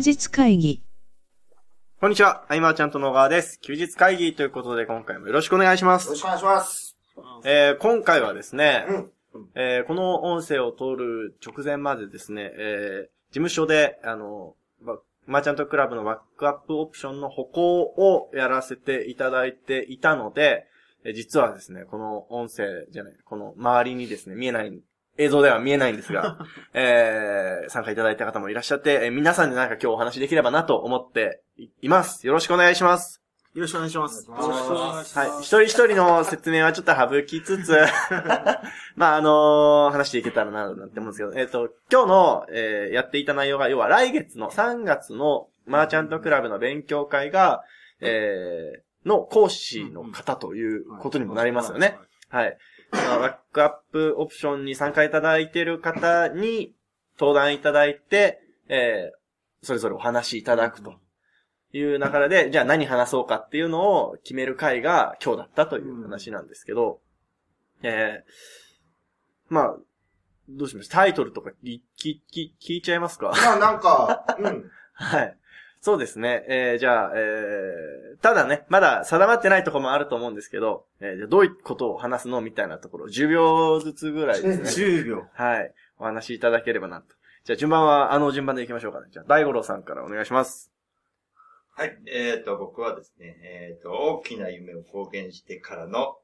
[0.00, 0.82] 日会議。
[2.00, 2.44] こんにちは。
[2.48, 3.60] アイマーちゃんと野川です。
[3.60, 6.06] 休日会議ということで今回もよろしくお願いします。
[6.06, 6.96] よろしくお願いします。
[7.44, 9.10] えー、今回はですね、うん
[9.54, 20.66] えー、この音声を通る直前までですね、えー、事務所で、あの、バマーチャントクラブのバックアップオプションの歩行をやらせていただいていたので、
[21.04, 24.80] えー実はですね、この音声じゃない、この周りにですね、見えない、
[25.20, 26.38] 映像では見えないんですが、
[26.72, 32.26] えー、参加いただいた方もいらっしゃって、えー皆さんでなんか今日お話できればなと思っていいます。
[32.26, 33.22] よろしくお願いします。
[33.54, 34.26] よろしくお願いします。
[34.26, 35.28] よろしくお願いしはい。
[35.40, 37.76] 一人一人の説明はちょっと省きつつ、
[38.96, 47.62] まあ、あのー話していけたらな、なんて思うんですけど、えっ、と、今日の、えーやっていた内容が、要は来月の3月のマーチャントクラブの勉強会が、
[48.00, 51.98] えーの講師の方ということにもなりますよね。。
[52.28, 52.56] はい。
[52.92, 56.74] まあバックアップオプションに参加いただいている方に
[57.18, 59.20] 登壇いただいて、えー
[59.62, 60.94] それぞれお話しいただくと
[61.74, 67.02] いう流れで、じゃあ何話そうかっていうのを決める会が今日だったという話なんですけど、
[67.82, 69.76] えー、まあ、
[70.48, 70.96] どうしました？
[70.96, 73.34] タイトルとか聞き、聞聞いちゃいますか？
[73.36, 74.70] まあなんか、うん。
[74.94, 75.36] はい。
[75.82, 76.44] そうですね。
[76.46, 84.86] えー、じゃあ、えー、ただね、まだ定まってないところもあると思うんですけど、えー、じゃあどういうことを話すのみたいなところ、10秒ずつぐらいですね。
[85.00, 85.26] 10秒。
[85.32, 85.72] はい。
[85.98, 87.14] お話しいただければなと。
[87.44, 89.06] じゃあ順番はあの順番でいきましょうかね。
[89.10, 90.70] じゃあ、大五郎さんからお願いします。
[91.70, 91.98] はい。
[92.06, 96.18] えっ、と、僕はですね、えっ、と、大きな夢を公言してからの、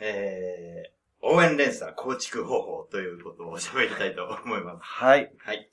[0.00, 4.78] えー、応援連鎖構築方法ということを喋りたいと思います。
[4.80, 5.30] はい。
[5.38, 5.71] はい。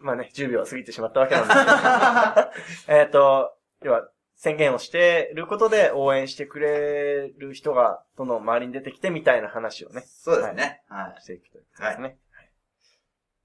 [0.00, 2.98] まあね、10秒は過ぎてしまったわけなんですけど。
[3.00, 10.82] えっと、要は、宣言をしてることで応援してくれる人が、どんどん周りに出てきてみたいな話をね、そうですね。
[10.88, 11.22] はい。
[11.22, 12.18] していくということですね。
[12.32, 12.50] はい。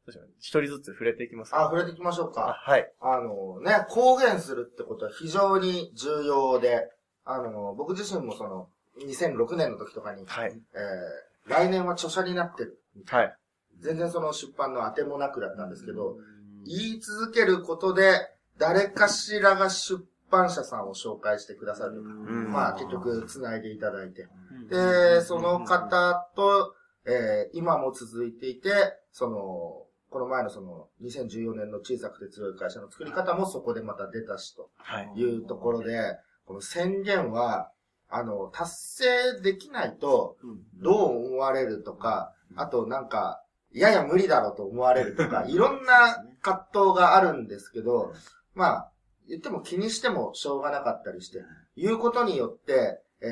[0.05, 2.59] どうしよう一人ずつ触れていきますかあ、触れていきましょうあ、か。
[2.61, 2.93] はい。
[2.99, 6.91] あのね、公言するってことは非常に重要で、
[7.23, 8.69] あの、僕自身もその、
[8.99, 10.51] 2006年の時とかに、はい。
[10.51, 12.83] えー、来年は著者になってる。
[13.07, 13.37] はい。
[13.79, 16.17] 全然その出版の当てもなくだったんですけど、
[16.65, 22.51] 言い続けることで、誰かしらが出版社さんを紹介してくださるとか、ん。
[22.51, 24.27] まあ結局繋いでいただいて、
[24.69, 28.71] で、その方と、えー今も続いていて、
[29.11, 34.69] その、この前のその、2014年の小さくて強い会社の作り方もそこでまた出たしと。
[34.77, 35.11] はい。
[35.15, 37.71] いうところで、この宣言は、
[38.09, 38.71] あの、達
[39.03, 40.37] 成できないと、
[40.75, 43.41] どう思われるとか、あとなんか、
[43.73, 48.13] やや無理だろうと思われるとか、 いろんな葛藤があるんですけど、
[48.53, 48.91] まあ、
[49.27, 51.43] 言っても気にしてもしょうがなかったりして、
[51.75, 53.27] 言うことによって、え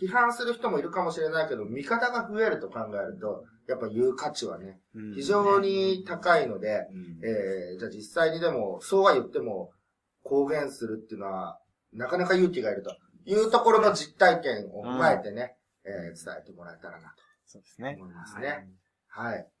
[0.00, 4.80] ー、批判する人もいるかもしれないけど、味方が増えると考えると、やっぱ言う価値はね、
[5.14, 6.86] 非常に高いので、
[7.22, 9.72] えー、じゃあ実際にでも、そうは言っても、
[10.22, 11.60] 公言するっていうのは、
[11.92, 17.14] なかなか勇気がいるというところの実体験を踏まえてね、えー伝えてもらえたらな
[17.44, 18.02] そうですねと。
[18.02, 18.48] 思いますね。
[18.48, 18.68] はい。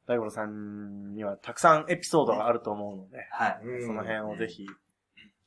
[0.06, 3.60] 大五郎さんにはたくさんエピソードがあると思うので、はい。
[3.64, 4.66] うんその辺をぜひ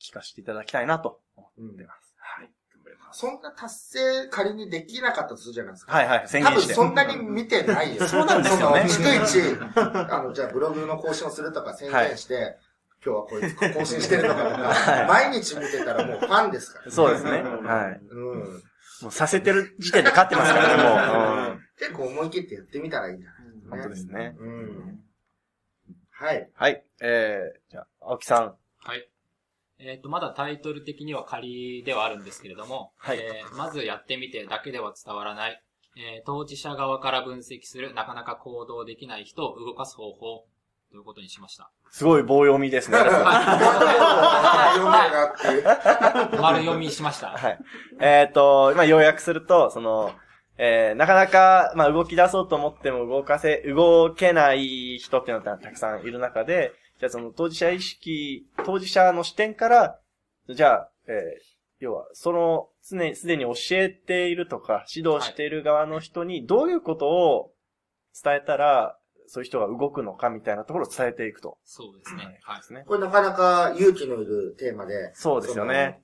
[0.01, 2.15] 聞かせていただきたいなと思うんってます。
[2.17, 2.49] はい。
[3.11, 5.93] そんな達成仮にできなかったとするじゃないですか。
[5.93, 6.73] はいはい、宣多分言して。
[6.73, 8.05] そんなに見てないよ。
[8.07, 9.59] そうなんですよねその逐一、
[10.13, 12.57] あの、じゃあブログの更新をするとか宣言して、
[13.03, 16.91] 今日はこいつ更新してるとかとか、はい毎日見てたらもうファンですから。
[16.91, 17.31] そうですね。
[17.31, 17.99] はい。
[18.09, 18.61] うん。
[19.01, 21.53] もうさせてる時点で勝ってますからね、もう。
[21.53, 23.38] うん結構思い切ってやってみたらいいんじゃない？
[23.69, 24.35] 本当ですね。
[24.39, 24.99] うん。
[26.11, 26.49] はい。
[26.53, 26.83] はい。
[27.01, 28.55] えー、じゃあ、青木さん。
[28.79, 29.09] はい。
[29.79, 35.63] えっ、と、まだタイトル的には仮ではあるんですけれども、はいえーまずやってみてだけでは伝わらない、
[35.95, 40.45] えー当事者側から分析するなかなか行動できない人を動かす方法
[40.91, 41.71] ということにしました。
[41.91, 42.97] すごい棒読みですね。
[46.41, 47.29] 丸読みしました。
[47.29, 47.59] はい。
[48.01, 50.11] えっ、と、まあ、要約すると、その、
[50.61, 59.99] えー、なかなか、まあ、動き出そうと思っても動かせ、動けない人っていうのはたくさんいる中で、じゃあその当事者意識、当事者の視点から、
[60.53, 61.13] じゃあ、えー、
[61.79, 67.53] 要は、その、常に、すでに教えているとか、指導している側の人に、どういうことを
[68.21, 68.97] 伝えたら、
[69.27, 71.57] そういう人が動くのかみたいなところを伝えていくと。
[71.63, 72.39] そうですね。
[72.41, 72.63] はいで。
[72.63, 72.83] すね。
[72.85, 75.13] これなかなか勇気のいるテーマで。
[75.13, 76.01] そうですよね。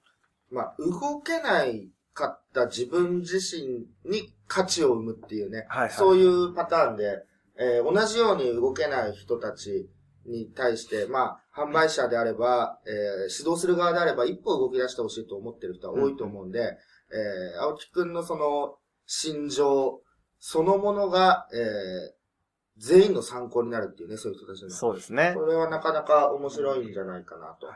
[0.50, 5.66] まあ、動けないかった自分自身に価値を生むっていうね。
[5.70, 7.24] はいはいそういうパターンで、
[7.58, 9.90] えー同じように動けない人たち
[10.26, 12.94] に対して、まあ、販売者であれば、えー
[13.38, 16.78] 指導する側であれば、一歩動き出してほしいと思ってる人は多いと思うんで、
[17.12, 20.02] えー青木くんのその、心情
[20.40, 22.16] そのものが、えー
[22.78, 24.70] 全員の参考になるっていうね、そういう人たちの。
[24.70, 25.46] そうですねこ。
[25.46, 27.68] れはなかなか面白いんじゃないかなと。
[27.68, 27.76] は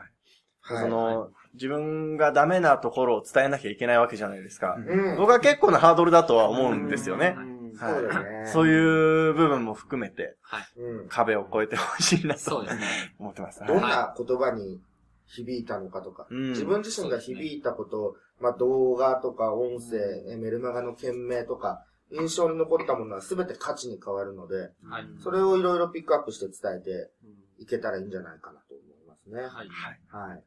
[0.78, 4.76] その、自分がダメなところを伝えなきゃいけないわけじゃないですか。
[4.78, 5.16] うん。
[5.16, 7.34] 僕は結構なハードルだとは思うんですよね。
[7.36, 8.46] うんはいそうだよね。
[8.46, 10.64] そういう部分も含めてはい。
[10.76, 11.08] うん。
[11.08, 12.82] 壁を越えてほしいなとそうですね。
[13.18, 13.60] 思ってます。
[13.66, 14.80] どんな言葉に
[15.26, 25.06] 響いたのかとか、うん自分自身が響いたこと、まあ動画とか音声、えメルマガの件名とか、印象に残ったものは全て価値に変わるので、はい。
[25.22, 27.10] それをいろいろピックアップして伝えて
[27.58, 29.42] いけたらいいんじゃないかなと思いますね。
[29.42, 29.68] はい。
[30.08, 30.42] はい。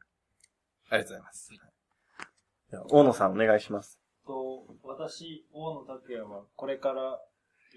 [0.90, 1.00] はい。
[1.00, 1.50] ありがとうございます。
[2.70, 3.98] では大野さんお願いします。
[4.26, 7.20] と、私、大野拓也はこれから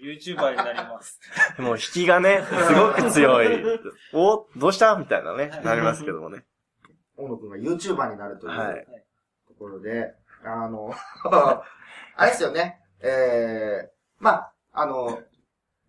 [0.02, 1.20] YouTuber になります。
[1.58, 3.80] もう引きがね、すごく強い。
[4.12, 6.44] おどうしたみたいなね、なりますけどもね。
[7.16, 8.86] 大野くんが YouTuber になるという、はい。
[9.48, 10.14] ところで、
[10.44, 10.92] あの、
[12.16, 15.22] あれですよね、えー、まあ、あの、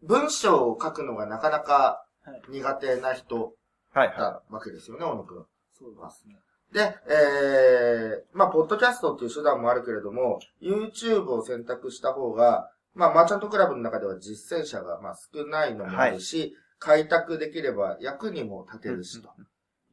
[0.01, 3.53] 文章を書くのがなかなかはい苦手な人
[3.93, 5.45] はいはだわけですよね、大野くん。
[5.73, 6.35] そうですね。
[6.73, 19.29] で、えー、まあ、ポッドキャストっていう手段もあるけれども、YouTube を選択した方が、まあ、マーチャントクラブの中では実践者が、まあ、少ないのもあるし、開拓できれば役にも立てるし、と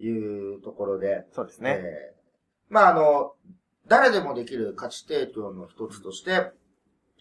[0.03, 1.35] いうところで、い。
[1.35, 1.81] そうですね。
[1.81, 2.17] えー
[2.69, 3.33] まあ、あの、
[3.87, 6.53] 誰でもできる価値提供の一つとして、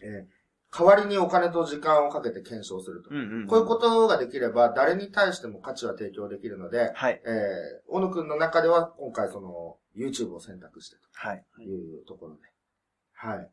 [0.02, 0.35] えー
[0.76, 3.08] 代わりにお金と時間をかけて検証すると。
[3.10, 3.46] うんうん。
[3.46, 7.22] こういうことができれば、誰に対しても価値は提供できるので、はい。
[7.24, 11.42] えー、小野くんの中では今回その、YouTube を選択してはい。
[11.54, 12.42] というところで。
[13.14, 13.50] はい。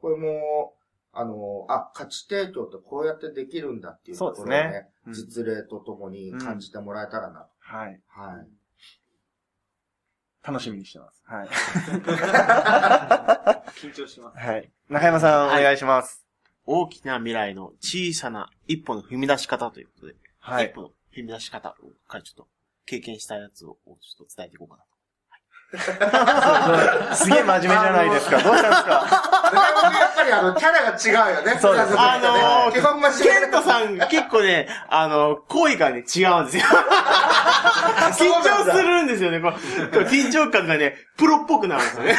[0.00, 0.76] これも、
[1.12, 7.48] あの、あ、価値提供ってこうやってできるんだっていうところをね、そうですねうん実例とともに感じてもらえたらなと。
[7.58, 8.00] はい。
[8.06, 8.48] はい。
[10.42, 11.20] 楽しみにしてます。
[11.24, 11.48] はい。
[13.80, 14.38] 緊張します。
[14.38, 14.70] はい。
[14.88, 16.23] 中山さん、お願いします。
[16.66, 20.74] 大きな未来の小さな一歩の踏み出し方ということで、はい一。
[20.74, 21.74] 歩の踏み出し方
[22.08, 22.46] からちょっと
[22.86, 24.88] 経験したやつをちょっと伝えていこうかなと。
[27.16, 28.40] すげえ真面目じゃないですか。
[28.42, 28.90] どうしたんですか？
[28.94, 31.58] やっぱりあの、キャラが違うよね。
[31.60, 32.18] そうですあ
[32.66, 36.62] のー基本真ケ面目ントさん、結構ね、あの、声がね、違うんですよ。
[38.14, 39.40] 緊張するんですよね。
[39.40, 39.52] こう
[40.04, 42.16] 緊張感がね、プロっぽくなるんですよね。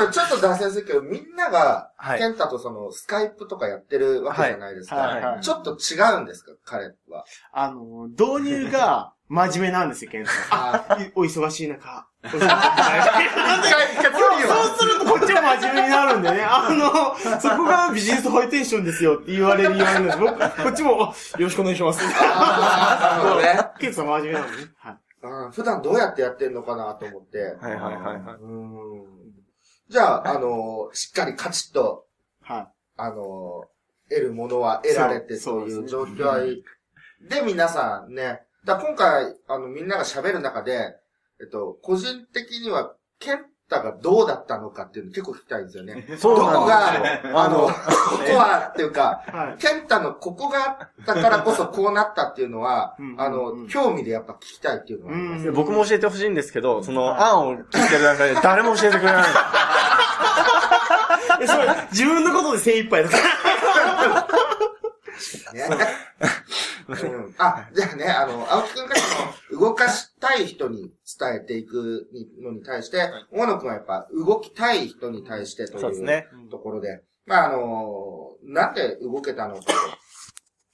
[0.00, 4.96] でもちょっと脱線するけど、みんなが、はいケンタとその、スカイプとかやってるわけじゃないですか。
[4.96, 6.52] はいはいはいちょっと違うんですか？
[6.64, 7.24] 彼は。
[7.52, 10.74] あの、導入が真面目なんですよ、ケントさん。
[10.74, 12.06] あお忙しい中。
[12.26, 12.44] そうす
[14.84, 16.42] るとこっちも真面目になるんでね。
[16.44, 20.18] あの、そこがビジネスハイテンションですよって言われる言われるんです。
[20.18, 22.00] 僕、こっちも、あよろしくお願いします。
[22.04, 23.70] あーなるほどね。
[23.78, 24.64] ケントさん真面目なんでね。
[24.78, 24.96] はい。
[25.52, 27.38] 普段どうやってやってんのかなと思って。
[27.60, 28.36] はいはいはいはい。
[28.40, 29.25] うん
[29.88, 32.06] じゃあ、あのーしっかりカチッと、
[32.42, 32.68] はい。
[32.96, 33.76] あのー
[34.08, 36.62] 得るものは得られてそうという状況
[37.28, 40.94] で皆さんね、だ今回、あの、みんなが喋る中で、
[41.40, 46.06] えっと、個人的には、ケンタがどうだったのかっていうの結構聞きたいんですよね。
[46.18, 47.32] そうどこなんですよ。
[47.32, 47.72] が、あの、ここ
[48.36, 49.60] は、っていうか、はい。
[49.60, 55.44] ケンタのここがあったからこそこうなったっていうのはうん、あの、ん興味でやっぱ聞きたいっていうのはあります。
[55.44, 59.24] で僕も教えてほしいんですけど、その案を聞いてる中で誰も教えてくれない。
[61.42, 63.22] えそれ、自分のことで精一杯だから。
[65.52, 65.68] ね。
[66.88, 72.08] うん、あ、じゃあね、あの、青木くんがその、動かしたい人に伝えていく
[72.40, 76.48] のに対して、大野くんはやっぱ動きたい人に対してという。
[76.50, 79.72] ところで、まああの、なんで動けたのかと。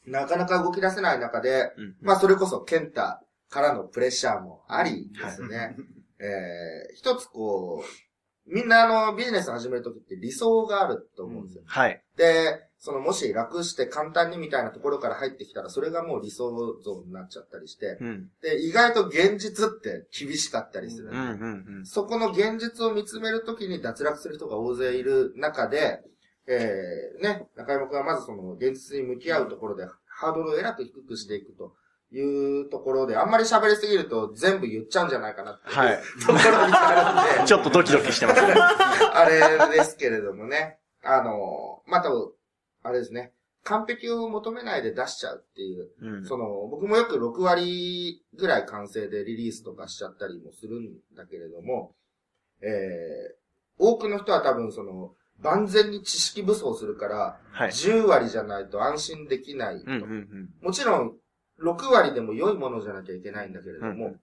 [0.07, 5.77] なかなか動き出せない中で、うんまあそれこそケンタからのプレッシャーもありですね。
[6.19, 11.63] えー、一つこう、みんなあのビジネス始めるときって理想があると思うんですよ。
[11.67, 12.03] はい。
[12.17, 16.51] で、そのもし楽して簡単にみたいなところから入ってきたら、それがもう理想
[16.83, 18.29] 像になっちゃったりして、うん。
[18.43, 21.11] で、意外と現実って厳しかったりする。
[21.11, 21.87] うんうんうん。
[21.87, 26.01] そこの現実を見つめるときに脱落する人が大勢いる中で、
[26.49, 31.75] えー、ね、中山くんはまずその現実に向き合うところで、ハードルをえらく低くしていくと
[32.11, 32.21] い
[32.63, 36.01] うところで、あんまり喋りすぎると全部言っちゃうんじゃないかなってはい。
[36.21, 38.55] ところにあるんで、 ちょっとドキドキしてますね。
[38.59, 40.81] あれですけれどもね。
[41.05, 42.11] あの、また、
[42.83, 43.33] あれですね。
[43.65, 45.91] 完璧を求めないで出しちゃうっていう。
[46.01, 46.25] うん。
[46.25, 51.95] その、僕もよく6割ぐらい完成でリリースとかしちゃったりもするんだけれども、
[52.61, 52.73] えー、
[53.79, 57.71] 多くの人は多分その、万全に知識武装するから、はい。
[57.71, 59.91] 10割じゃないと安心できないと。
[59.91, 60.51] うんうんうん。
[60.61, 61.17] もちろん、
[61.61, 64.17] 6割でも良いものじゃなきゃいけないんだけれども、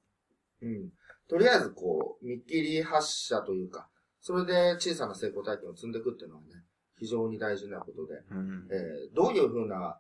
[0.62, 0.90] うん。
[1.30, 3.88] とりあえずこう、見切り発射というか、
[4.20, 6.48] それで小さな成功体験を積んでいくっていうのはね、
[7.00, 10.00] 非常に大事なことで、うんえーどういうふうな、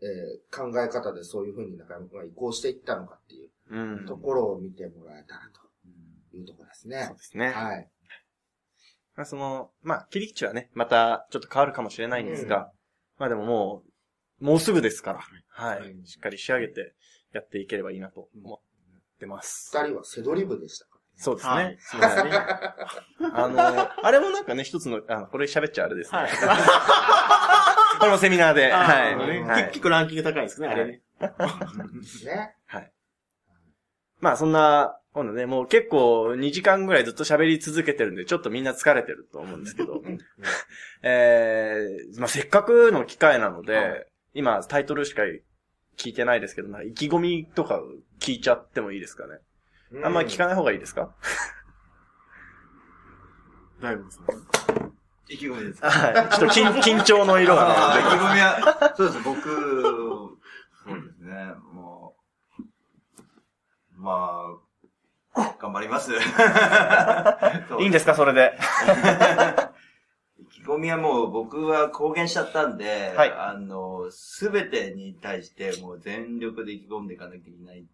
[0.00, 4.06] えー考え方でそういうふうに中山君が移行していったのかっていううん。
[4.06, 7.08] ところを見てもらえたらというところですそうね。
[7.16, 7.48] ですね。
[7.48, 7.88] はい。
[9.16, 12.70] まあその、まあ、切り口はね、またちょっと変わるかもしれないんですが、
[13.18, 13.82] まあでもも
[14.40, 15.96] う、もうすぐですから、はい。
[16.06, 16.94] しっかり仕上げて
[17.32, 19.70] やっていければいいなと思ってます。
[19.76, 20.97] 二人はセドリ部でしたか？
[21.18, 21.52] そうですね。
[21.52, 22.30] はいそうですね。
[23.34, 26.28] あの、あれもなんかね、一つの、あの、これ喋っちゃあれですね。
[27.98, 29.16] これもセミナーで、はい。
[29.16, 31.02] ねはい結構ランキング高いですね、あれね。
[31.20, 31.28] ら
[32.36, 32.92] ね。
[34.20, 40.02] まあそんな、今度ね、もう結構2時間ぐらいずっと喋り続けてるんで、ちょっとみんな疲れてると思うんですけど、
[41.02, 45.22] えー、まあせっかくの機会なので、今タイトルしか
[45.96, 47.82] 聞いてないですけど、意気込みとか
[48.20, 49.38] 聞いちゃってもいいですかね。
[50.04, 51.14] あんまり聞かない方がいいですか、
[53.80, 54.26] 大丈夫ですね。
[55.30, 55.90] 意気込みですか？
[55.90, 56.14] はい。
[56.14, 58.22] ちょっと緊 緊張の色があー意気ね。
[58.22, 60.36] 込みは、そうです、僕、そ
[60.94, 62.14] うですね、も
[62.58, 62.62] う、
[64.00, 64.42] ま
[65.34, 66.12] あ、頑張ります。
[67.80, 68.58] いいんですか、それで。
[70.38, 77.86] 意気込みはもう僕は公言しちゃったんで、はいあの、すべてに対してもう全力で意気込んでいかなきゃいけない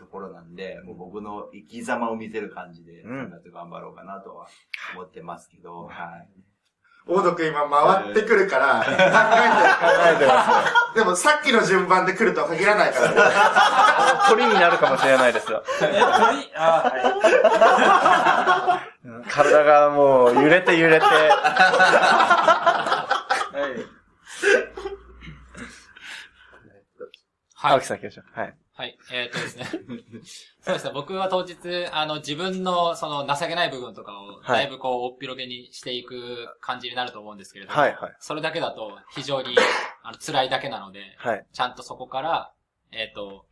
[0.00, 4.48] ところなんで、もう僕の生き様を見せる感じで、うん3月頑張ろうかなとは
[4.94, 6.28] 思ってますけど、はい。
[7.06, 9.14] 大野くん今回ってくるから、考えてる考
[10.14, 10.94] えてます。
[10.94, 13.16] でもさっきの順番で来るとは限らないからね。
[14.28, 15.62] 鳥になるかもしれないですよ。
[15.82, 16.50] え、鳥？
[16.56, 16.92] あ
[19.28, 21.04] 体がもう揺れて揺れて。
[21.04, 21.18] ー、は
[23.52, 23.60] い。
[23.60, 23.72] はい。
[23.72, 23.86] はい
[27.62, 27.86] 青木。
[27.86, 28.24] さん行きましょう。
[28.40, 28.56] はい。
[28.80, 28.98] はい。
[29.12, 29.66] えーっとですね。
[30.64, 30.92] そうですね。
[30.94, 31.54] 僕は当日、
[31.92, 38.16] あの、自分の、その、情けない部分とかを、はいだいぶこう、おっぴろげにしていく感じになると思うんですけれども、はいはい。
[38.20, 39.54] それだけだと、非常に、
[40.02, 41.46] あの、辛いだけなので、はい。
[41.52, 42.54] ちゃんとそこから、
[42.90, 43.44] えーっと、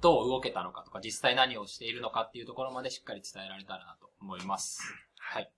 [0.00, 4.80] どう動けたのかとか、実際何をしているのかっていうところまでしっかり伝えられたらなと思います。
[5.18, 5.50] はい。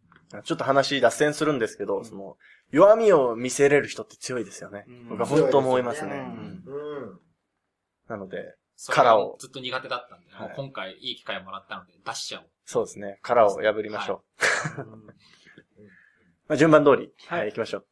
[0.45, 2.39] ちょっと話脱線するんですけど、その、
[2.71, 4.87] 弱みを見せれる人って強いですよね。
[4.89, 6.13] うん僕は本当思いますね。
[6.13, 7.21] 強いうんうん。
[8.09, 8.57] なので、
[8.89, 12.47] 殻をがずっと苦手だったんで、はいもう今回いい機会もらったので、出しちゃおう。
[12.65, 13.19] そうですね。
[13.23, 14.25] 殻を破りましょ
[14.79, 14.85] う。
[16.49, 17.87] まあ順番通り、ははいい、行きましょう。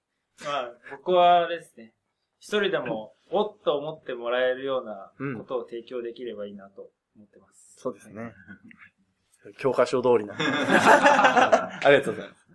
[0.45, 1.95] まあ、僕はですね、
[2.39, 7.75] 一人でも、おっと思ってもらえるようなことを提供できればいいなと思ってます。
[7.77, 8.33] そうですね。
[9.59, 10.35] 教科書通りな。
[10.39, 12.49] ありがとうございます。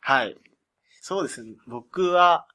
[0.00, 0.36] はい。
[1.00, 1.54] そうですね。
[1.66, 2.46] 僕は、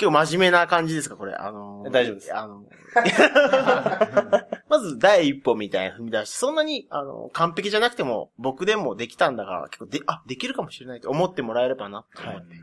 [0.00, 1.34] 今日真面目な感じですか、これ。
[1.34, 2.64] あのー大丈夫ですあの
[4.68, 12.54] まず第一歩みたいな踏み出し、そんなに、あの、完璧じゃなくても、僕でもできたんだから、結構で、あ、できるかもしれないと思ってもらえればな、と思って。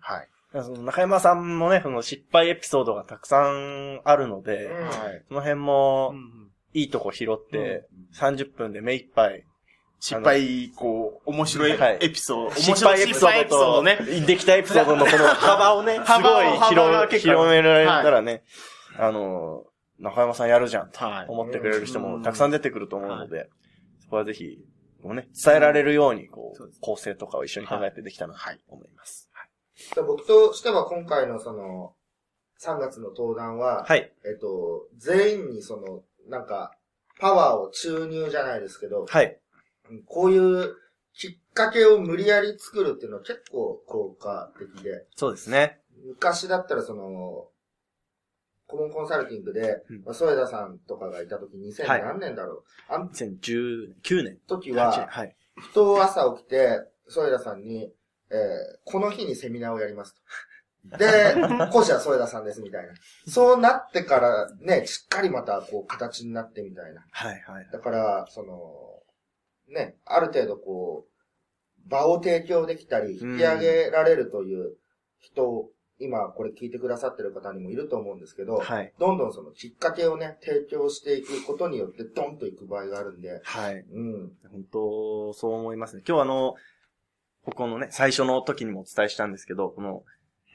[0.00, 0.28] はい。
[0.52, 5.24] その中山さんもね、その失敗エピソードがたくさんあるので、うんはい。
[5.28, 9.44] その辺もうんいいとこ拾って、30分で目いっぱい、
[10.00, 13.96] 失敗、こう、面白いはいエピソード、面失白い敗エピソードと、ね。
[14.26, 18.42] できたエピソードのこの幅をね、すごい広広められたらね、
[18.98, 19.64] あの、
[19.98, 21.26] 中山さんやるじゃんとはい。
[21.28, 23.50] 思ってくれる人もたくさん出てくると思うので、
[24.02, 24.58] そこはぜひ、
[25.02, 29.30] こうね、伝えられるように、こう構成とかを一緒に考えてできたらと思います。
[29.94, 31.94] で僕としては今回のその、
[32.62, 34.12] 3月の登壇は、はい。
[34.24, 36.72] えっと、全員にその、なんか、
[37.18, 39.38] パワーを注入じゃないですけど、はい。
[40.06, 40.74] こういう
[41.14, 45.80] きっかけを無理やり作るっていうのは結構効果的で、そうですね。
[46.06, 47.48] 昔だったらその、
[48.66, 54.38] コモンコンサルティングで、うんまあ添田さんとかがいた時2000はい何年だろう、あの2019年。
[54.46, 55.36] 時は、はい。
[55.56, 57.92] ふと朝起きて、添田さんに、
[58.30, 58.36] えー
[58.84, 60.96] この日にセミナーをやりますと。
[60.96, 61.34] で、
[61.72, 62.94] 講師は添田さんですみたいな。
[63.26, 67.04] そうなってからね、しっかりまたこう形になってみたいな。
[67.10, 67.68] はい、はい。
[67.72, 68.99] だから、その、
[69.70, 74.76] ね、ある程度こう、場を提供できたり、引き上げられるという
[75.18, 78.92] 人、今これ聞いてくださってる方にもいると思うんですけど、はい。
[78.98, 83.84] どんどんそのきっかけをね、提供していくことによってドンといく場合があるんで、はい。
[83.92, 84.32] うん。
[84.50, 86.02] 本当、そう思いますね。
[86.08, 86.54] 今日あの、
[87.44, 90.04] ここのね、最初の時にもお伝えしたんですけど、この、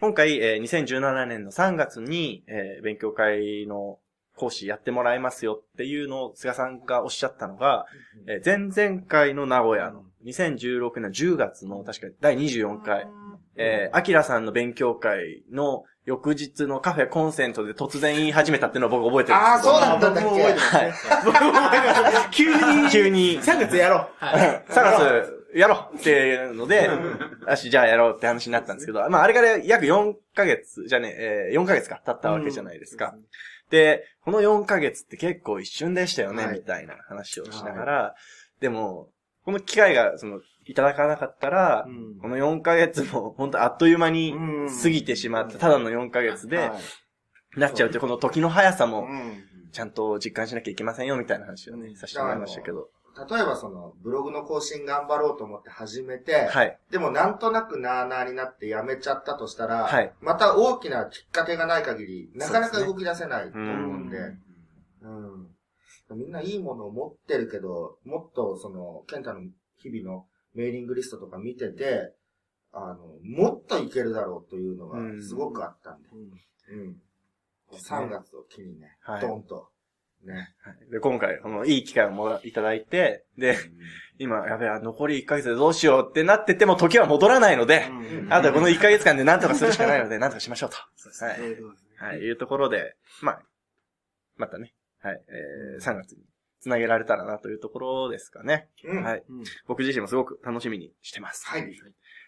[0.01, 3.99] 今回、えー2017年の3月に、えー勉強会の
[4.35, 7.85] 講師やってもらいますよっていうのを菅さんがおっしゃったのが、
[8.27, 13.07] えー前々回の名古屋の2016年10月の確か第24回、
[13.55, 19.73] えー、アキラさんの勉強会の翌日のカフェコンセントで突然言い始めたっていうのを僕覚えてるんああ、ですけど。
[19.73, 20.43] そうだったんだっけ？
[20.43, 20.93] はい。
[21.25, 24.07] 僕も覚えてます急に、急に、3月やろう。
[24.23, 24.63] はい。
[24.69, 26.89] 3月やろうっていうので、
[27.47, 33.15] よし、じゃあやろうって話になったんですけど、まああれから約4ヶ月、じゃあね、えー4ヶ月か経ったわけじゃないですか。
[33.69, 36.59] で、この4ヶ月って結構一瞬でしたよね、はい。
[36.59, 38.15] みたいな話をしながら、
[38.59, 39.09] でも、
[39.43, 41.87] この機会が、その、いただかなかったら、
[42.21, 44.33] この4ヶ月も本当あっという間に
[44.81, 46.71] 過ぎてしまって、ただの4ヶ月で、
[47.55, 49.07] なっちゃうって、この時の速さも、
[49.71, 52.89] ちゃんと実感しなきゃいけませんよ、みたいな話をね、させてもらいましたけど。
[53.17, 56.77] 例えばその、ブログの更新頑張ろうと思って始めて、はい。
[56.91, 60.13] でもなんとなくなーなーになってやめちゃったとしたら、はい。
[60.21, 64.17] また大きなきっかけがない限り、なかなか動き出せないと思うんで、
[65.01, 65.47] うん。
[66.17, 69.41] みんないいものを持ってるけど、もっとその、ケンタの
[69.77, 72.13] 日々のメーリングリストとか見てて、
[72.73, 76.09] あの、もっといけるだろうというのがうんすごくあったんで、
[76.71, 76.97] うん。
[77.71, 79.21] 3月を機にね、はい。
[79.21, 79.69] ドンと、
[80.25, 80.49] ね。
[80.91, 83.57] で、今回、この、いい機会をもらいただいて、で、
[84.17, 87.85] 今、やべえ、残り1ヶ月でどうしようってなってても、時は戻らないので、
[88.29, 90.77] あとはこの1ヶ月間で何とかするしかないので、 何とかしましょうと。
[91.25, 92.13] はい。
[92.13, 93.41] はい、いうところで、まあ、
[94.37, 96.23] またね、はい、えー、3月に
[96.59, 98.69] 繋げられたらなというところですかね。
[98.83, 99.03] うん。
[99.03, 99.23] はい。
[99.67, 101.47] 僕自身もすごく楽しみにしてます。
[101.47, 101.73] はい。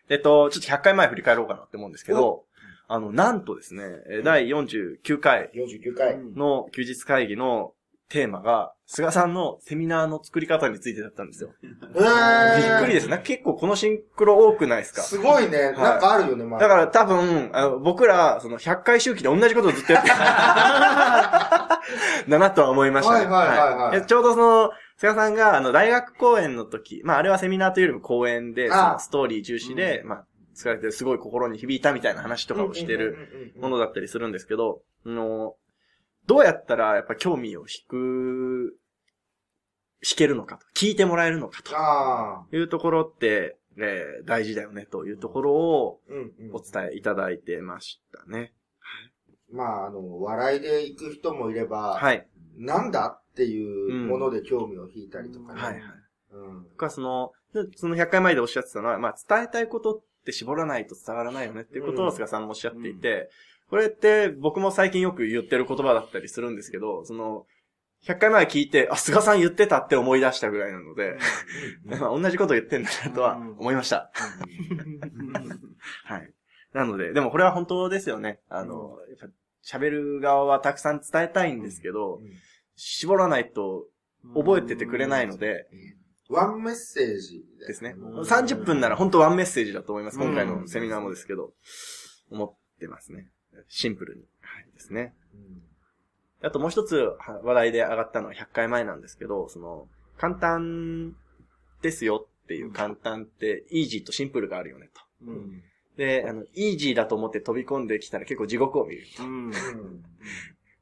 [0.10, 2.46] えっと、ちょっと100回前振り返ろうかなって思うんですけど、
[2.88, 6.18] あの、なんとですね、えー第49回49回。
[6.18, 7.74] の休日会議の
[8.10, 11.50] テーマが、菅さんのセミナーの作り方についてだったんですよ。
[11.62, 13.20] えびーっくりですね。
[13.24, 15.02] 結構このシンクロ多くないですか？
[15.02, 15.72] すごいね。
[15.74, 20.16] なんかあるよね、まだから多分、あの僕ら、その100回周期で同じことをずっとやってる。
[22.30, 23.26] だなとは思いましたね。
[23.26, 35.56] はいはいはいはいえちょうどその、菅さんが、あの、大学公演の時、まあ、あれはセミナーというよりも講演で、そああのストーリー重視で、まあ、疲れてすごい心に響いたみたいな話とかをしてるものだったりするんですけど、あの、
[36.28, 38.78] どうやったらやっぱ興味を引く、
[40.04, 42.46] 引けるのかと、聞いてもらえるのか。
[42.52, 48.54] というところって、えー大事だよねというところをうんうんお伝えいただいてましたね。
[49.52, 52.28] まあ、あの、笑いで行く人もいれば、はい。
[52.58, 55.62] なんだっていうもので興味を引いたりとかね。
[55.62, 55.82] はいはい。
[56.32, 56.64] うん。
[56.72, 57.32] 僕はその、
[57.76, 63.30] その100回前でおっしゃってたのは、まあ伝えたいことって絞らないと伝わらないよねっていうことうんを菅さんもおっしゃっていて、
[63.70, 67.46] これって僕も最近よく言ってる言葉だったりするんですけど、その、
[68.06, 71.18] 100回前聞いて、あ、菅さん言ってたって思い出したぐらいなので、
[71.84, 74.12] まあ同じこと言ってんだなとは思いました。
[76.06, 76.34] はい。
[76.74, 78.40] なので、でもこれは本当ですよね。
[78.50, 82.28] あの、やっぱ喋る側はたくさん伝えたいんですけど、うん
[82.80, 83.88] 絞らないと
[84.36, 85.68] 覚えててくれないので、
[86.30, 87.96] ワンメッセージですね。
[87.98, 90.20] うん30分なら本当ワンメッセージだと思います。
[90.20, 91.54] 今回のセミナーもですけど、
[92.30, 93.32] 思ってますね。
[93.68, 94.22] シンプルに。
[94.42, 95.14] はいですね。
[96.42, 101.16] あともう一つは話題で上がったのは100回前なんですけど、その、簡単
[101.82, 105.02] ですよっていう簡単って、イージーとシンプルがあるよねと。
[105.26, 105.64] うん。
[105.98, 109.24] で、あの、イージーだと思って飛び込んできたら結構地獄を見ると。
[109.24, 109.52] うん。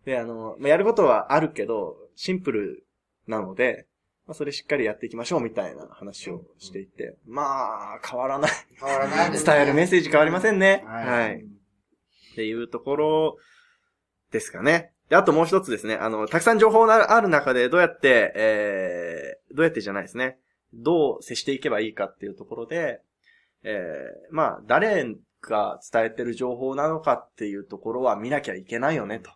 [0.06, 2.86] で、あの、まあ、やることはあるけど、シンプル
[3.28, 3.88] なので、
[4.28, 8.52] まあ、それしっかりやっていきましょうみたいな話をしていて、まあ、変わらない。
[8.80, 9.40] 変わらないね。
[9.44, 10.84] 伝えるメッセージ変わりませんね。
[10.86, 11.46] はいはい。
[12.36, 13.38] っていうところ
[14.32, 14.92] ですかね。
[15.10, 15.96] で、あともう一つですね。
[15.96, 20.38] あの、たくさん情報がある中でどうやって、えー、どうやってじゃないですね。
[20.74, 23.02] どう接していけばいいかっていうところで、
[23.64, 29.32] えー、まあ、誰が伝えてる情報なのかっていうところは見なきゃいけないよねと。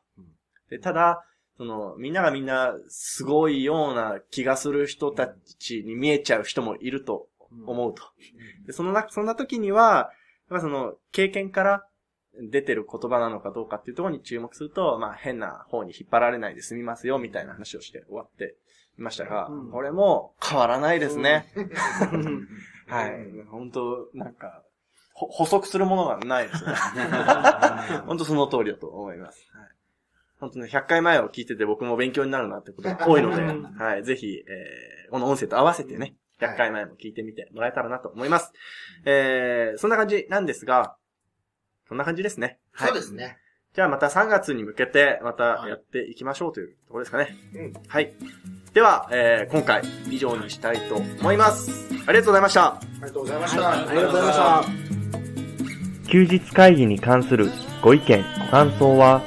[0.69, 1.23] で、ただ、
[1.57, 7.27] その、みんながみんなすごいような気がする人たちに見えちゃう人もいると
[7.65, 8.03] 思うと。
[8.65, 10.12] で、そのな、そんな時には、
[10.49, 11.85] やっぱその、経験から
[12.41, 18.55] 出てる言葉なのかどうかっていうところに注目すると、まあ変な方に引っ張られないで済みますよ、みたいな話をして終わって
[18.97, 21.47] いましたが、これも変わらないですね。
[22.87, 23.11] はい。
[23.49, 24.63] 本当なんか、
[25.13, 26.73] ほ補足するものがないですね。
[28.07, 29.47] 本当その通りだと思います。
[29.53, 29.69] はい
[30.39, 33.43] 本当ね、100回前を聞いてて僕も勉強になるなってことが多いので、
[33.83, 38.53] はい、ぜひ、えー、この音声と合わせてね、100回前も聞いてみてもらえたらなと思います。
[39.05, 40.95] えー、そんな感じなんですが、
[41.89, 42.60] そんな感じですね。
[42.71, 42.88] はい。
[42.89, 43.38] そうですね。
[43.73, 47.36] じゃあまた3月に向けて、またやっていきましょうというところですかね。
[47.56, 48.13] うんはい。
[48.73, 51.89] では、えー、今回、以上にしたいと思います。
[52.06, 52.65] ありがとうございました。
[52.75, 53.71] ありがとうございました。
[53.71, 54.38] ありがとうございまし
[56.06, 56.10] た。
[56.12, 57.49] 休日会議に関する
[57.82, 59.21] ご意見、ご感想は、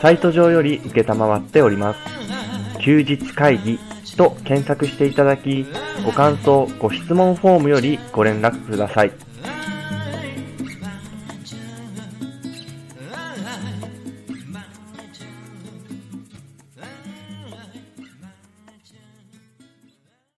[0.00, 2.00] サイト上より受けたまわっております。
[2.80, 3.78] 休日会議
[4.16, 5.66] と検索していただき、
[6.04, 9.31] ご感想、ご質問フォームよりご連絡ください。